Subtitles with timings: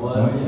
[0.00, 0.47] ولا